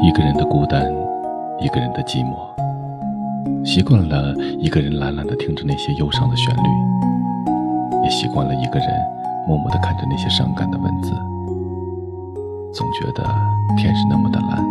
[0.00, 0.84] 一个人的孤单，
[1.60, 2.36] 一个人的寂寞，
[3.64, 6.68] 习惯了一个人懒懒的听着那些忧伤的旋律，
[8.04, 8.88] 也习惯了一个人
[9.48, 11.10] 默默的看着那些伤感的文字。
[12.72, 13.24] 总觉得
[13.76, 14.64] 天是那么的蓝，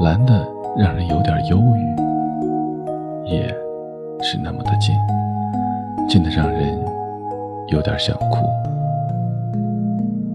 [0.00, 0.44] 蓝的
[0.76, 3.46] 让人有点忧郁；夜
[4.22, 4.94] 是那么的近，
[6.08, 6.76] 近的让人
[7.68, 8.44] 有点想哭。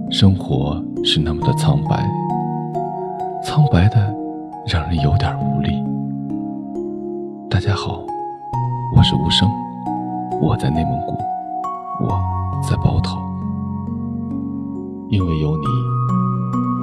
[0.10, 2.21] 生活是那么的苍白。
[3.44, 3.98] 苍白的，
[4.68, 5.84] 让人有点无力。
[7.50, 8.04] 大家好，
[8.96, 9.50] 我是无声，
[10.40, 11.18] 我在内蒙古，
[12.06, 12.20] 我
[12.62, 13.18] 在包头。
[15.10, 15.66] 因为有你，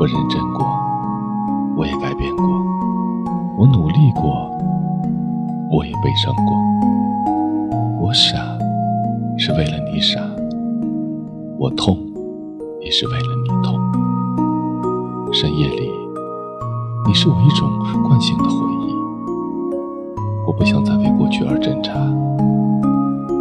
[0.01, 0.67] 我认真过，
[1.77, 2.45] 我也改变过，
[3.57, 4.51] 我努力过，
[5.71, 6.57] 我也悲伤过。
[8.01, 8.37] 我傻，
[9.39, 10.21] 是为了你傻；
[11.57, 11.97] 我痛，
[12.81, 13.79] 也是为了你痛。
[15.33, 15.88] 深夜里。
[17.09, 17.71] 你是我一种
[18.07, 18.95] 惯性的回忆，
[20.47, 21.91] 我不想再为过去而挣扎，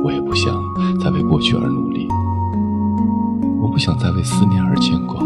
[0.06, 0.56] 我也不想
[1.02, 2.08] 再为过去而努力，
[3.62, 5.20] 我不想再为思念而牵挂，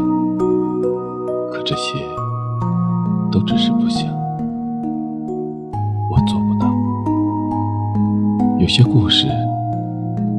[1.54, 2.00] 可这些
[3.32, 4.12] 都只是不想，
[6.10, 6.68] 我做不到。
[8.60, 9.28] 有些故事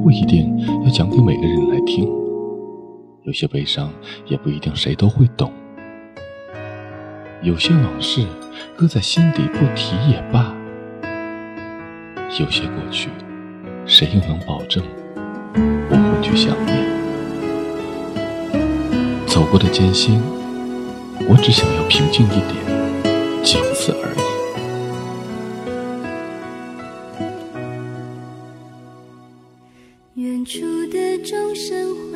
[0.03, 2.11] 不一定要讲给每个人来听，
[3.23, 3.89] 有些悲伤
[4.27, 5.49] 也不一定谁都会懂。
[7.43, 8.25] 有些往事
[8.77, 10.55] 搁在心底不提也罢，
[12.39, 13.09] 有些过去
[13.85, 14.81] 谁又能保证
[15.89, 16.87] 不会去想念？
[19.27, 20.23] 走过的艰辛，
[21.29, 22.55] 我只想要平静一点，
[23.43, 24.23] 仅此而已。
[30.15, 30.61] 远处
[30.93, 32.12] 的钟声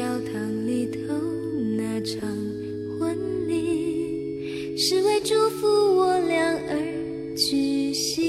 [0.00, 0.98] 教堂里头
[1.76, 2.26] 那场
[2.98, 3.14] 婚
[3.46, 8.24] 礼，是为祝福我俩而举行。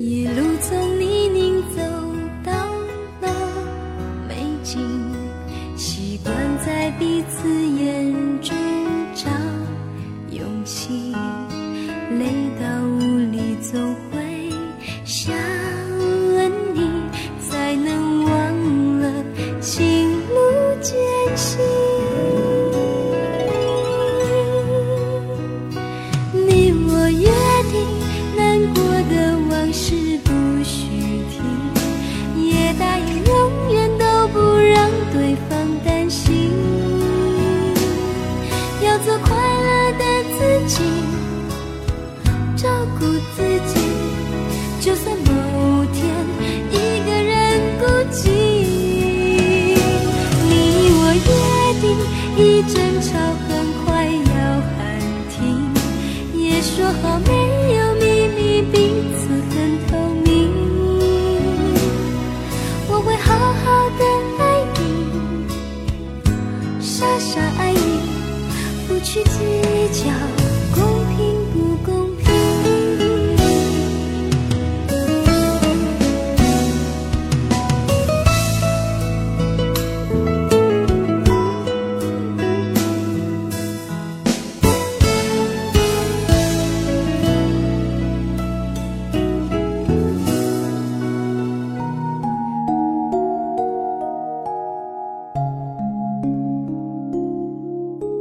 [0.00, 1.82] 一路从泥泞走
[2.42, 2.50] 到
[3.20, 3.28] 了
[4.26, 4.80] 美景，
[5.76, 7.46] 习惯在彼此
[40.66, 40.82] 己。
[42.56, 43.04] 照顾
[43.36, 43.74] 自己，
[44.80, 46.02] 就算某天
[46.70, 47.32] 一个人
[47.78, 48.18] 孤寂。
[50.48, 50.52] 你
[50.96, 51.30] 我约
[51.82, 51.84] 定，
[52.38, 53.08] 一争吵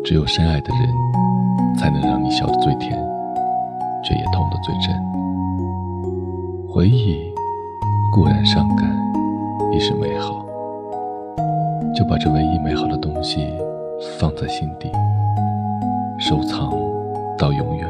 [0.03, 2.91] 只有深爱的人，才能让你笑得最甜，
[4.03, 4.93] 却也痛得最真。
[6.67, 7.33] 回忆
[8.11, 8.85] 固然伤感，
[9.71, 10.45] 亦是美好。
[11.95, 13.47] 就把这唯一美好的东西
[14.19, 14.91] 放在心底，
[16.19, 16.69] 收藏
[17.37, 17.87] 到永远。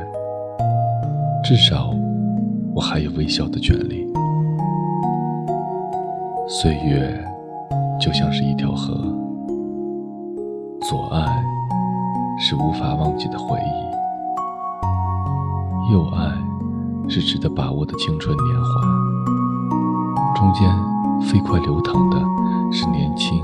[1.43, 1.95] 至少，
[2.75, 4.07] 我还有微笑的权利。
[6.47, 7.25] 岁月
[7.99, 8.93] 就像是一条河，
[10.81, 11.43] 左岸。
[12.45, 13.71] 是无法忘记的回忆，
[15.93, 16.37] 右岸
[17.07, 18.81] 是值得把握的青春年华，
[20.35, 20.69] 中间
[21.21, 22.17] 飞快流淌的
[22.69, 23.37] 是年轻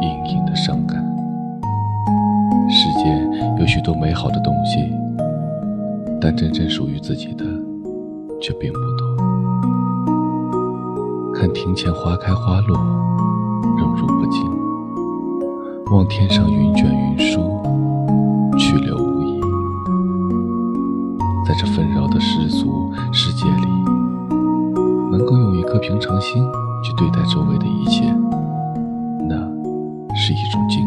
[0.00, 0.96] 隐隐的伤感。
[2.70, 4.90] 世间有许多美好的东西，
[6.18, 7.44] 但真正属于自己的
[8.40, 9.06] 却并不多。
[11.34, 12.78] 看庭前花开花落，
[13.76, 14.42] 荣辱不惊；
[15.92, 17.65] 望天上云卷云舒。
[18.56, 19.40] 去留无意，
[21.46, 23.66] 在这纷扰的世俗世界里，
[25.10, 26.42] 能够用一颗平常心
[26.82, 28.04] 去对待周围的一切，
[29.28, 29.36] 那
[30.14, 30.85] 是一种境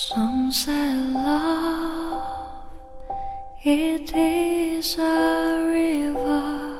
[0.00, 2.62] Some say love,
[3.64, 6.78] it is a river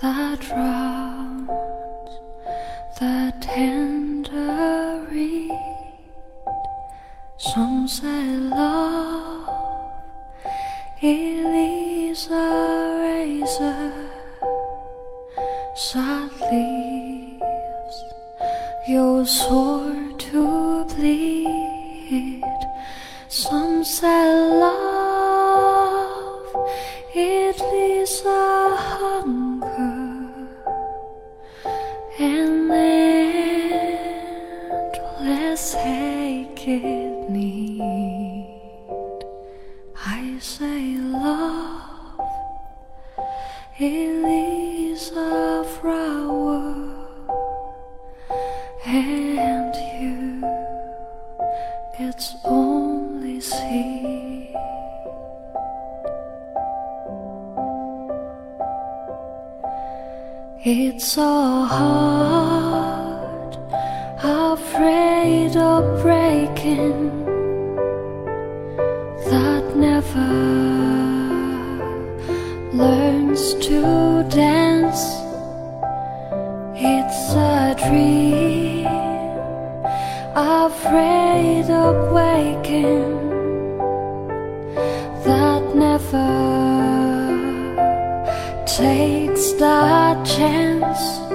[0.00, 1.50] that drowns
[3.00, 5.50] the tender reed.
[7.38, 9.48] Some say love,
[11.02, 13.92] it is a razor
[15.92, 18.04] that leaves
[18.86, 20.05] your sword
[21.06, 22.42] bleed.
[23.28, 24.24] Some say
[24.60, 24.75] love,
[60.68, 63.56] It's so hard,
[64.20, 67.05] afraid of breaking,
[89.96, 91.25] our chance.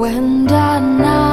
[0.00, 1.29] When the night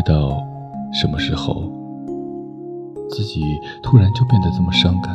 [0.00, 0.42] 不知道
[0.94, 1.70] 什么时候，
[3.10, 3.42] 自己
[3.82, 5.14] 突然就变得这么伤感，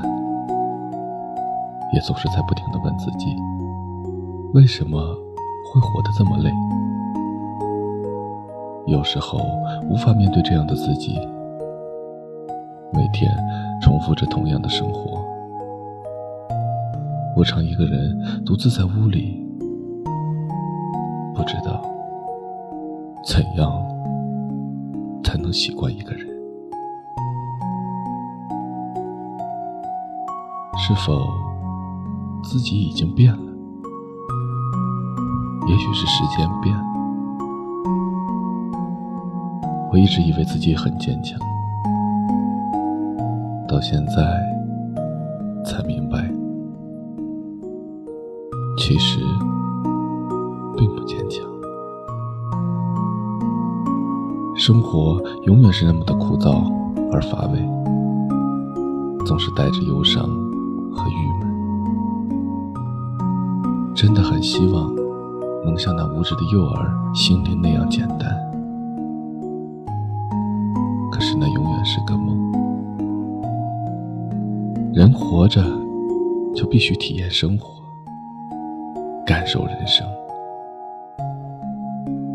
[1.92, 3.36] 也总是在不停的问自己，
[4.54, 5.00] 为什么
[5.74, 6.51] 会活得这么累？
[8.86, 9.39] 有时候
[9.89, 11.15] 无法面对这样的自己，
[12.94, 13.27] 每天
[13.82, 15.20] 重复着同样的生活。
[17.36, 18.15] 我常一个人
[18.46, 19.44] 独自在屋里，
[21.34, 21.82] 不知道
[23.24, 23.84] 怎样
[25.25, 26.25] 才能习惯一个人。
[30.77, 31.27] 是否
[32.44, 33.39] 自己已经变了？
[35.67, 36.84] 也许是时间变了。
[39.91, 41.39] 我一直以为自己很坚强，
[43.67, 44.39] 到现在
[45.65, 46.29] 才明白，
[48.77, 49.20] 其实
[54.65, 56.74] 生活永远是那么的枯燥
[57.12, 57.60] 而乏味，
[59.24, 60.24] 总是带着忧伤
[60.91, 62.74] 和郁闷。
[63.93, 64.91] 真的很希望
[65.63, 68.36] 能像那无知的幼儿心灵那样简单，
[71.12, 72.36] 可是那永远是个梦。
[74.95, 75.62] 人活着
[76.55, 77.84] 就必须体验生活，
[79.27, 80.03] 感受人生。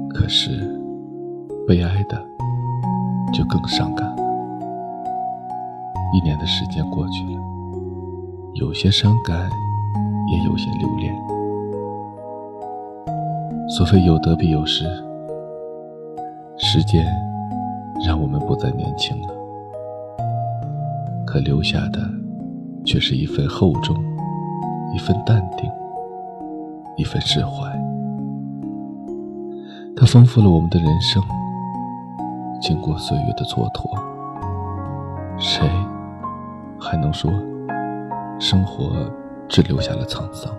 [0.08, 0.79] 可是。
[1.70, 2.20] 悲哀的
[3.32, 4.22] 就更伤感了。
[6.12, 7.40] 一年的时间过去了，
[8.54, 9.48] 有些伤感，
[10.26, 11.14] 也有些留恋。
[13.68, 14.84] 所谓有得必有失，
[16.56, 17.06] 时间
[18.04, 19.28] 让我们不再年轻了，
[21.24, 22.00] 可留下的
[22.84, 23.96] 却是一份厚重，
[24.92, 25.70] 一份淡定，
[26.96, 27.70] 一份释怀。
[29.94, 31.22] 它丰富了我们的人生。
[32.60, 33.98] 经过岁月的蹉跎，
[35.38, 35.66] 谁
[36.78, 37.32] 还能说
[38.38, 39.10] 生活
[39.48, 40.54] 只留下了沧桑？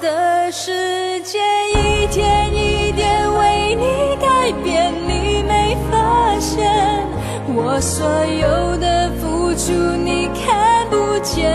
[0.00, 1.38] 的世界
[1.74, 6.66] 一天一点为你改变，你没发现。
[7.48, 11.50] 我所有的付出你看不见，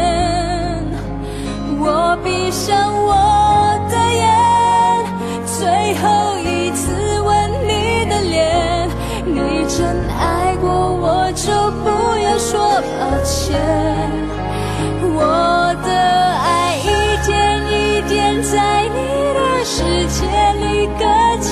[1.79, 5.05] 我闭上我的眼，
[5.45, 8.89] 最后一次吻你的脸。
[9.25, 9.87] 你真
[10.19, 14.22] 爱过我，就不要说抱歉。
[19.83, 20.23] 世界
[20.53, 21.03] 里搁
[21.41, 21.51] 浅，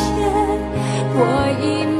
[1.13, 1.19] 我
[1.59, 1.90] 已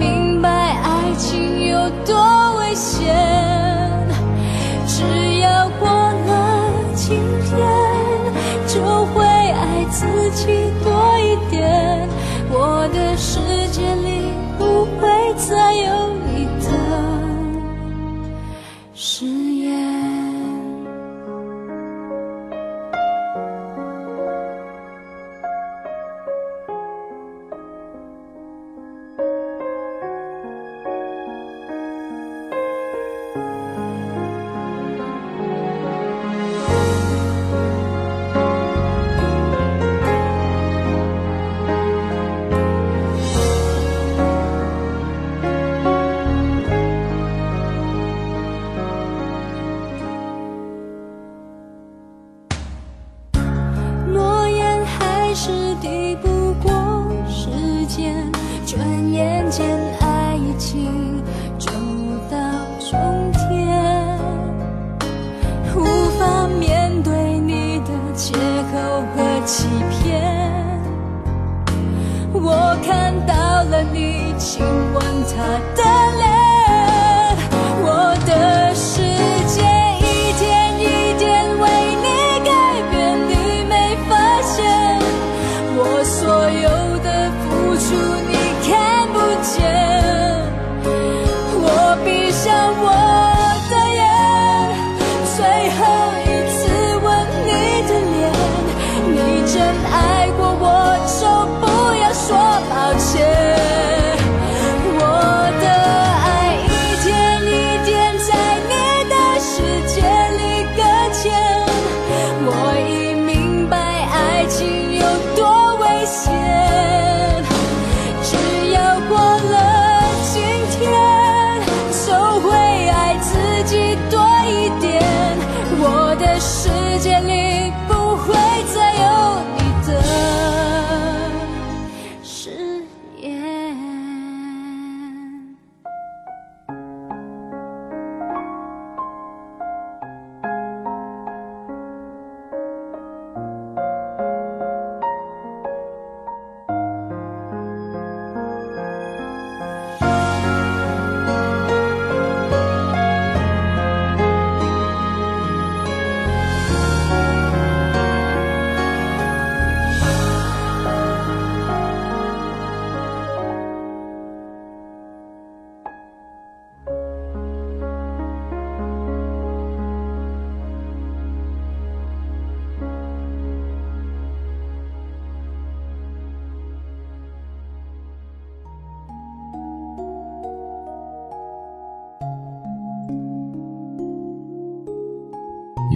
[72.43, 73.33] 我看到
[73.63, 75.43] 了你亲吻她
[75.75, 76.40] 的脸。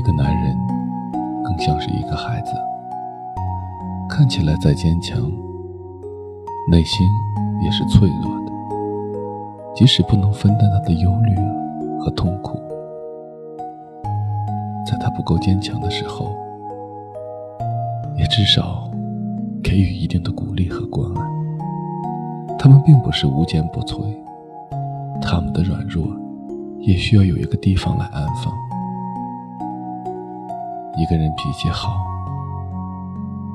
[0.05, 0.55] 个男人
[1.43, 2.51] 更像是一个孩子，
[4.07, 5.19] 看起来再坚强，
[6.69, 7.07] 内心
[7.63, 8.51] 也是脆弱的。
[9.75, 11.35] 即使不能分担他的忧虑
[11.99, 12.57] 和痛苦，
[14.85, 16.33] 在他不够坚强的时候，
[18.15, 18.89] 也至少
[19.63, 21.21] 给予一定的鼓励和关爱。
[22.59, 24.01] 他们并不是无坚不摧，
[25.19, 26.05] 他们的软弱
[26.79, 28.64] 也需要有一个地方来安放。
[30.97, 31.97] 一个人脾气好，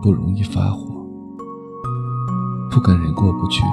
[0.02, 0.85] 不容易发火，
[2.70, 3.64] 不跟人过不去，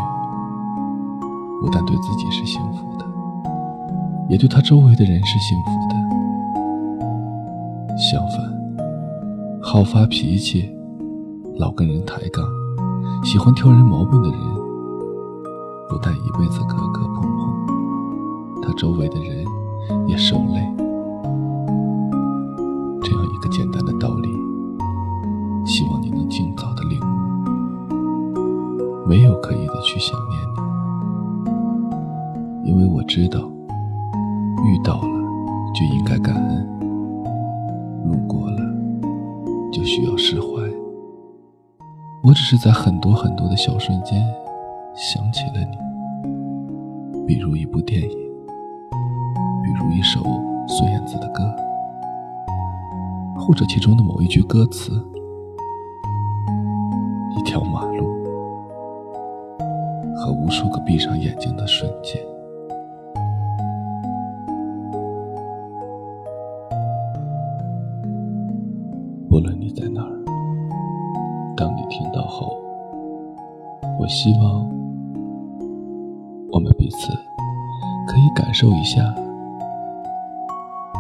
[1.62, 3.06] 不但对自己是幸福的，
[4.30, 5.98] 也对他周围的人是幸福的。
[7.98, 8.40] 相反，
[9.62, 10.74] 好发脾气，
[11.58, 12.46] 老跟人抬杠，
[13.22, 14.40] 喜欢挑人毛病的人，
[15.90, 19.46] 不但一辈子磕磕碰碰，他周围的人
[20.08, 20.87] 也受累。
[26.30, 27.04] 尽早的领悟。
[29.08, 30.38] 没有刻意的去想念
[32.64, 33.40] 你，因为我知道，
[34.66, 35.18] 遇到了
[35.74, 36.68] 就应该感恩，
[38.10, 38.58] 路过了
[39.72, 40.48] 就需要释怀。
[42.24, 44.22] 我只是在很多很多的小瞬间
[44.94, 45.78] 想起了你，
[47.26, 48.10] 比如一部电影，
[49.64, 50.22] 比如一首
[50.68, 51.44] 孙燕姿的歌。
[53.40, 54.92] 或者其中的某一句歌词，
[60.48, 62.16] 无数个闭上眼睛的瞬间。
[69.30, 70.24] 不论你在哪儿，
[71.58, 72.58] 当你听到后，
[74.00, 74.66] 我希望
[76.54, 77.12] 我们彼此
[78.08, 79.14] 可以感受一下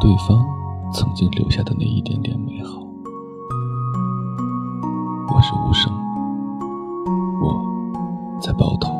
[0.01, 0.45] 对方。
[0.93, 2.81] 曾经留下的那一点点美好。
[5.35, 5.91] 我是无声，
[7.41, 8.96] 我在包头。